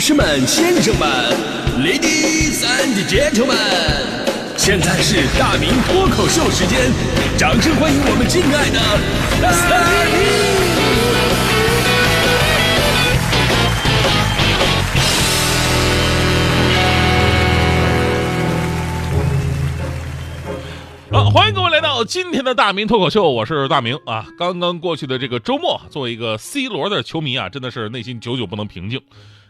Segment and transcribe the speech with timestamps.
[0.00, 1.06] 士们、先生们
[1.84, 3.54] ，Ladies and Gentlemen，
[4.56, 6.90] 现在是大明脱口秀时间，
[7.36, 8.80] 掌声欢迎我们敬爱的
[9.42, 9.78] 大
[21.10, 21.22] 明！
[21.24, 24.26] 好，欢迎各位来到今天的大明脱口秀，我是大明啊。
[24.38, 28.98] 刚刚过去的这个周末，作为一个 C 罗的球迷啊，真的是内心久久不能平静。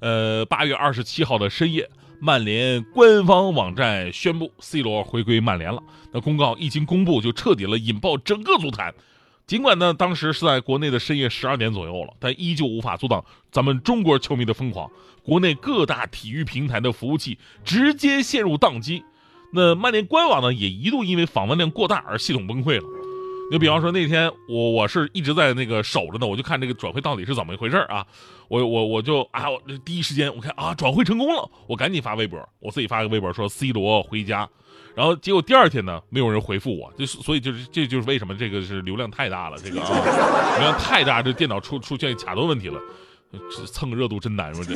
[0.00, 1.88] 呃，八月二十七号的深夜，
[2.20, 5.82] 曼联官方网站宣布 C 罗回归曼联了。
[6.12, 8.94] 那公告一经公布，就彻底了引爆整个足坛。
[9.46, 14.90] 尽管呢，当时是在国内的深夜十二点左右了，但依旧无法阻挡咱们中国球迷的疯狂。
[15.22, 19.04] 国内各大体育平台的服务器直接陷入宕机。
[19.52, 22.84] 那曼联官网呢，也一度因为访问量过大而系统崩溃了。
[23.50, 28.04] 你比方说那天我我是一直在那个守着呢，我就看这个转会到底是怎么一回事啊。
[28.48, 34.48] 我我我就啊，我第一时间我看啊转会成功了，我赶紧发微博，我自己发个微博说 C 罗回家。
[34.94, 39.88] 然后结果第二天呢，没有人回复我，就是所以就是这就是为什么这个是流量太大了，这个啊
[40.58, 42.80] 流量太大，这电脑出出现卡顿问题了，
[43.66, 44.74] 蹭个热度真难说这。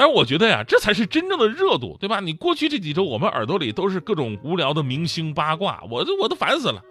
[0.00, 2.20] 但是我觉得呀，这才是真正的热度，对吧？
[2.20, 6.82] 你过去这几周，我们耳朵里都是各种无聊的明星八卦，我都我都烦死了。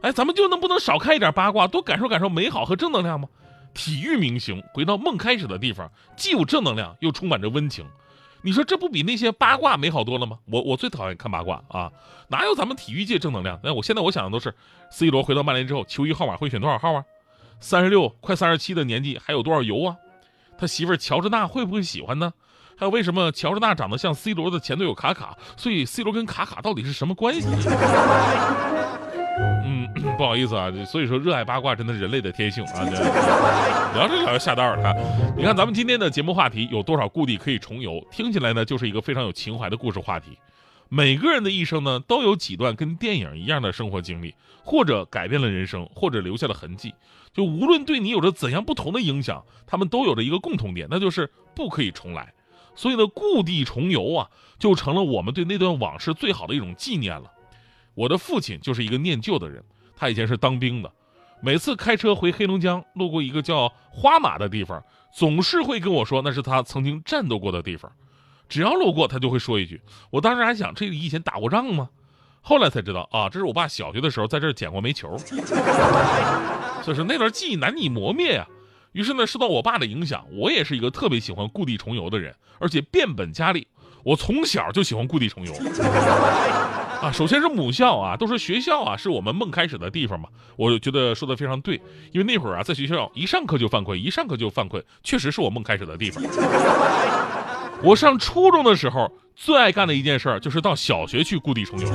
[0.00, 3.28] 哎，咱们就能不能少看一点八卦，多感受感受美好和正能量吗？
[3.74, 7.84] 体育明星回到梦开始的地方，既有正能量，又充满着温情。
[8.40, 10.38] 你说这不比那些八卦美好多了吗？
[10.46, 11.92] 我我最讨厌看八卦啊，
[12.28, 13.60] 哪有咱们体育界正能量？
[13.62, 14.54] 那，我现在我想的都是
[14.90, 17.04] ，C 罗回到曼联之后，球衣号码会选多少号啊？
[17.60, 19.94] 三十六快三十七的年纪还有多少油啊？
[20.58, 22.32] 他媳妇乔治娜会不会喜欢呢？
[22.76, 25.36] 还有为什么乔治娜长得像 C 罗的前队友卡卡？
[25.56, 27.46] 所以 C 罗跟卡卡到底是什么关系？
[29.64, 32.84] 嗯， 不好意思啊，所以说热爱八卦真的是人类的天性啊。
[32.84, 32.98] 对
[33.98, 34.94] 聊着聊着下道了，
[35.36, 38.04] 你看咱们今天的节目话题有多少故地可以重游？
[38.10, 40.38] 听起来呢就是一个非常有情怀的故事话题。
[40.88, 46.94] 每个人的一生呢都有几段跟电影一样的生活经历，或者改变了人生，或者留下了痕迹。
[47.32, 52.32] 就无论对你有着怎样不同的影响，他们都有着一个共同点，那就是不可以重来。
[52.74, 57.30] 所以呢，故地重游啊，就成了我们对那段往事最好的一种纪念了。
[57.94, 59.62] 我的父亲就是一个念旧的人，
[59.96, 60.90] 他以前是当兵的，
[61.42, 64.82] 每次开车回黑龙江，路过一个叫花马的地方，
[65.12, 67.92] 总是会跟我说那是他曾经战斗过的地方。
[68.48, 69.80] 只要路过，他就会说一句。
[70.10, 71.88] 我当时还想，这里以前打过仗吗？
[72.40, 75.16] 后来才知道啊，这是我爸小学的时候在这儿捡过煤球。
[76.82, 78.46] 就是那段记忆难以磨灭呀。
[78.92, 83.66] 于是呢，受到我爸的影响，我也是一个特别喜欢故地重游的人，而且变本加厉。
[84.02, 85.52] 我从小就喜欢故地重游
[87.02, 87.12] 啊。
[87.12, 91.78] 首先是母校啊，都说学校啊是我们梦开始的地方嘛，我觉得说的非常对。
[92.12, 96.24] 因为那会儿啊，在学校一上课就犯困，一上课就犯困，确实是我梦开始的地方。
[97.82, 101.88] 我上初中的时候，最爱干的一件事儿就是到小学去故地重游，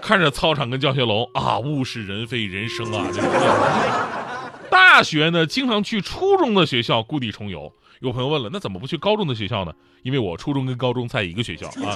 [0.00, 3.28] 看着操场跟教学楼啊，物是人非，人生啊，这个。
[4.70, 7.72] 大学呢，经常去初中的学校故地重游。
[8.00, 9.72] 有朋友问了，那怎么不去高中的学校呢？
[10.02, 11.94] 因为我初中跟高中在一个学校啊。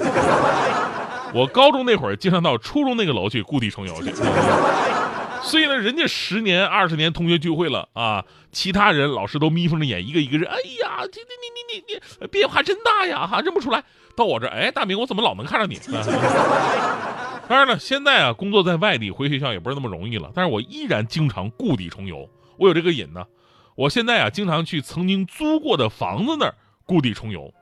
[1.34, 4.10] 我高中那会儿经常到初中那个楼去故地重游去。
[5.42, 13.82] 所以呢，人家十年二十年同学聚会了啊，其他人老师都眯缝着眼，一个一个人，哎呀，这这你你你你变化真大呀哈，认不出来。
[14.16, 15.78] 到我这，哎，大明，我怎么老能看着你？
[17.48, 20.30] 当然了，现在啊，工作在外地，回学校也不是那么容易了。
[20.34, 22.28] 但是我依然经常故地重游，
[22.58, 23.24] 我有这个瘾呢。
[23.74, 26.54] 我现在啊，经常去曾经租过的房子那儿
[26.84, 27.54] 故地重游。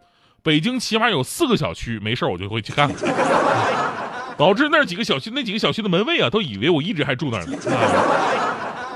[0.43, 2.97] 北京起码有四个小区，没事我就会去看看。
[4.37, 7.57] 导致那几个小区那几个小区的门卫啊，都以为我一直还住那儿呢。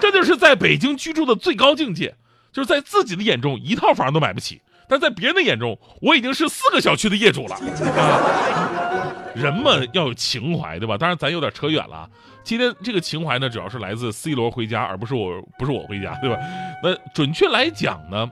[0.01, 2.15] 这就是在北京居住的最高境界，
[2.53, 7.57] 就是在自己的眼中一套房都买不起，但在别人的眼中，我已经是四个小区的业主了。
[7.57, 10.99] 啊人嘛要有情怀，对吧？
[10.99, 12.09] 当然咱有点扯远了。
[12.43, 16.37] 今天这个情怀呢，主要是来自 C 罗回家，而不是我不是我回家，对吧？
[16.83, 18.29] 那准确来讲呢，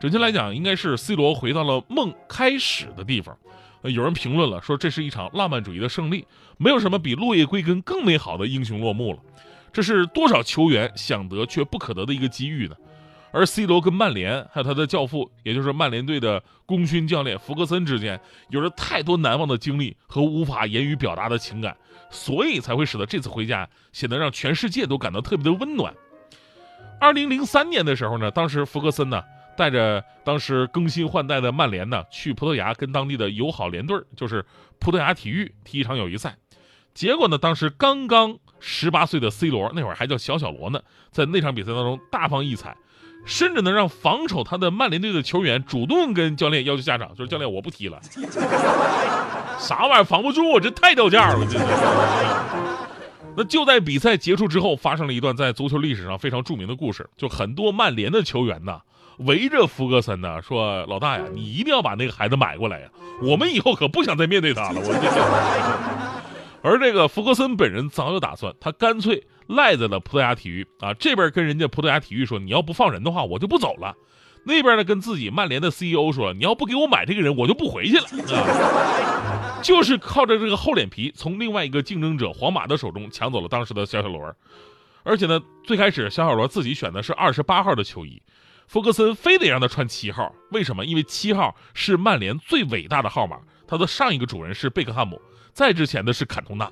[0.00, 3.36] 准确来讲应该是 C 罗回到了梦开始的地方。
[3.82, 6.26] 有人评论了，说这是一场浪漫主义的胜利，
[6.58, 9.18] 没有什么比落叶归根更美好的英雄落幕了。
[9.72, 12.76] 这是多少球员想得却不可得的一个机遇呢？
[13.32, 21.76] 而 C 罗跟曼联，还有他的教父，也就是曼联队的功勋教练福格森之间，有着太多难忘的经历和无法言语表达的情感，
[22.10, 25.94] 所以才会使得这次回家显得让全世界都感到特别的温暖。
[27.00, 29.22] 二零零三年的时候呢，当时福格森呢。
[29.60, 34.42] 带着当时更新换代的曼联呢，去葡萄牙跟当地的友好联队，就是
[34.78, 36.34] 葡萄牙体育踢一场友谊赛。
[36.94, 40.80] 结果呢，当时刚刚十八岁的 C 罗，那会儿还叫小小罗呢，
[41.10, 42.74] 在那场比赛当中大放异彩，
[43.26, 48.00] 甚至能让防守他的曼联队的球员主动跟教练要求下场，就是教练我不踢了。
[49.58, 51.58] 啥玩意儿防不住，这太掉价了，这。
[53.36, 58.80] 那就在比赛结束之后，发生了一段在足球历史上非常著名的故事，就很多曼联的球员呢
[59.20, 62.88] 围着福格森呢说：“老大呀，你一定要把那个孩子买过来呀，
[63.22, 66.20] 我们以后可不想再面对他了。”我。
[66.62, 73.94] 而这个福格森本人早有打算，他干脆赖在了葡萄牙体育啊这边跟人家葡萄牙体育说：“你要不放人的话，我就不走了。”
[74.44, 78.04] 那边呢跟自己曼联的 CEO 说：“你要不给我买这个人，我就不回去了。”
[78.36, 84.34] 啊，就是靠着这个厚脸皮，从另外一个竞争者皇马的手中抢走了当时的小小罗。
[85.02, 88.20] 而且呢，最开始小小罗自己选的是二十八号的球衣，
[88.70, 90.32] 福格森非得让他穿七号。
[90.52, 90.84] 为什么？
[90.84, 93.36] 因为七号是曼联最伟大的号码，
[93.66, 95.20] 他的上一个主人是贝克汉姆，
[95.52, 96.70] 再之前的是坎通纳。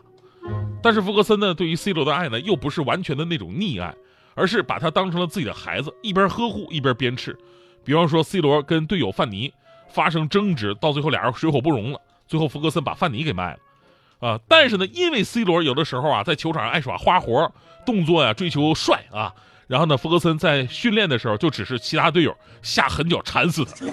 [0.81, 3.93] 但是福格森呢，对于 C 罗的爱呢，又不是完全的那种溺爱，
[4.37, 7.35] 而是把他当成了自己的孩子，一边呵护一边鞭笞。
[7.83, 9.53] 比方说，C 罗跟队友范尼
[9.89, 12.01] 发生争执，到最后俩人水火不容了。
[12.29, 14.41] 最后，福格森把范尼给卖了，啊！
[14.47, 17.53] 但是呢，因为 C 罗有的时候啊，在球场上爱耍花活，
[17.85, 19.35] 动作呀追求帅啊，
[19.69, 23.87] 然后呢，福格森在训练的时候就只是其他队友下狠脚缠死他，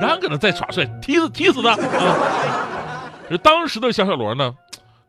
[0.00, 1.76] 然后搁那再耍帅，踢死踢死他。
[1.76, 3.36] 啊！
[3.44, 4.52] 当时的小小罗呢，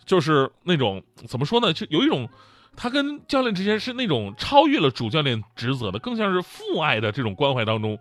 [0.06, 2.30] 就是那种怎么说呢，就有一种。
[2.76, 8.00] 他跟教练之间是那种超越了主教练职责的，更像是父爱的这种关怀当中，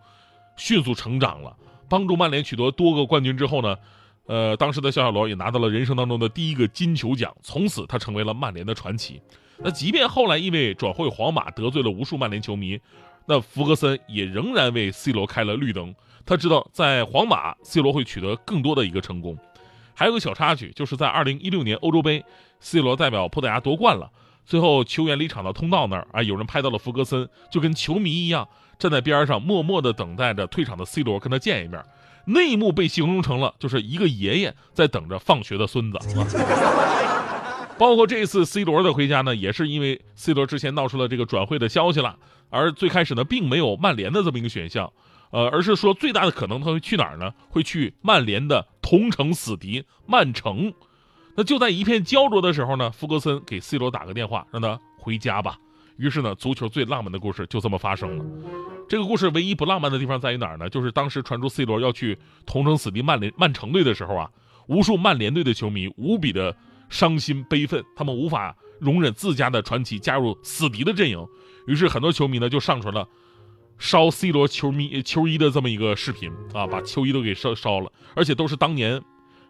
[0.56, 1.54] 迅速成长了，
[1.90, 3.76] 帮助曼联取得多个冠军之后呢，
[4.24, 9.20] 呃，当时的小小罗也拿到了人生当中的第一个金球奖，从此他成为了曼联的传奇。
[9.64, 12.80] 那即便后来因为转会皇马得罪了无数曼联球迷，
[13.26, 15.94] 那弗格森也仍然为 C 罗开了绿灯。
[16.26, 19.36] 他知道在皇马，C 罗会取得更多的一个成功。
[19.94, 22.24] 还有个小插曲，就是在2016年欧洲杯
[22.60, 24.10] ，C 罗代表葡萄牙夺冠了。
[24.44, 28.48] 最后，球员离场的通道那儿啊，有人拍到了弗格森，就跟球迷一样
[28.78, 31.80] 站在边上，默默地等待着退场的 C 罗跟他见一面。
[32.24, 35.98] 那一幕被形容成了，就是一个爷爷在等着放学的孙子。
[37.82, 42.16] 包括这一次 C 罗的回家呢，也是因为 C 罗之前闹出了这个转会的消息了，
[42.48, 44.92] 而最开始呢，并没有曼联的这么一个选项，
[45.32, 47.34] 呃，而是说最大的可能他会去哪儿呢？
[47.48, 50.72] 会去曼联的同城死敌曼城。
[51.34, 55.58] 那就在一片焦灼的时候呢，福格森给 C 罗打个电话，让他回家吧。
[55.96, 58.24] 于是呢，足球最浪漫的故事就这么发生了。
[58.88, 60.70] 这个故事唯一不浪漫的地方在于哪儿呢？
[60.70, 64.30] 就是当时传出 C 罗要去同城死敌曼联曼城队的时候啊，
[64.68, 66.56] 无数曼联队的球迷无比的
[66.92, 71.26] 伤心悲愤，他们无法容忍自家的传奇加入死敌的阵营。
[71.66, 73.08] 于是很多球迷呢就上传了
[73.78, 79.02] 烧 C 罗球迷球衣的这么一个视频啊，把球衣都给烧烧了，而且都是当年。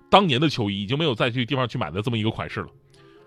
[0.08, 2.68] 当年的球衣已经没有再去地方去买的这么一个款式了，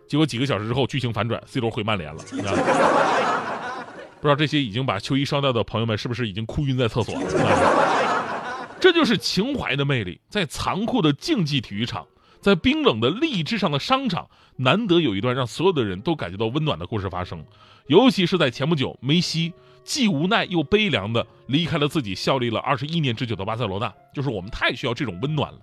[0.07, 2.23] 结果几个小时之后剧情反转，C 罗回曼联了。
[2.23, 8.77] 不知道这些已经把球衣烧掉的朋友们是不是已经哭晕在厕所了？
[8.79, 12.06] 这就是情怀的魅力，在残酷的竞技体育场，
[12.45, 17.44] 在冰冷的利益之上的商场，难得有一段让所有的人都感觉到温暖的故事发生。
[17.88, 19.51] 尤其是在前不久，梅西
[19.83, 25.59] 既无奈又悲凉的离开了自己效力了二十一年之久的巴塞罗那，就是我们太需要这种温暖了。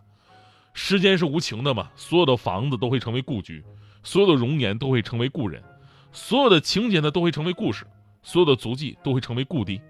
[0.75, 3.63] 时间是无情的嘛，所有的房子都会成为故居，
[4.03, 5.63] 所有的容颜都会成为故人，
[6.11, 7.87] 所有的情节呢都会成为故事，
[8.25, 9.81] 所有的足迹都会成为故地。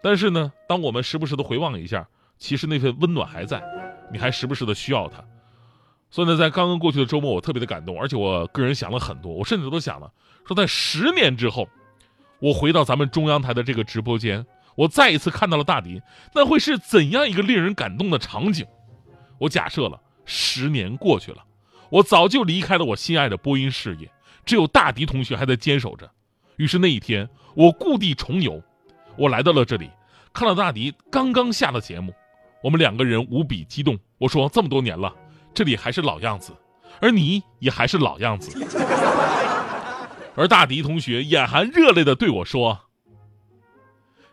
[0.00, 2.06] 但是呢，当我们时不时的回望一下，
[2.38, 3.60] 其实那份温暖还在，
[4.12, 5.24] 你还时不时的需要它。
[6.10, 10.10] 所以呢，在刚刚过去的周末，我特别的感动，而且我个人想了很多，我甚至都想了，
[10.46, 11.68] 说在十年之后，
[12.40, 16.02] 我回到咱们中央台的这个直播间，我再一次看到了大迪，
[16.34, 18.66] 那会是怎样一个令人感动的场景？
[19.38, 20.00] 我假设了。
[20.32, 21.44] 十年过去了，
[21.88, 24.08] 我早就离开了我心爱的播音事业，
[24.44, 26.08] 只有大迪同学还在坚守着。
[26.54, 28.62] 于是那一天，我故地重游，
[29.16, 29.90] 我来到了这里，
[30.32, 32.14] 看到大迪刚刚下了节目，
[32.62, 33.98] 我们两个人无比激动。
[34.18, 35.12] 我说：“这么多年了，
[35.52, 36.52] 这里还是老样子，
[37.00, 38.58] 而你也还是老样子。”
[40.36, 42.78] 而大迪同学眼含热泪的对我说：“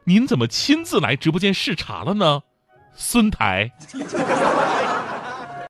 [0.05, 2.41] 您怎么亲自来直播间视察了呢，
[2.93, 3.71] 孙台？”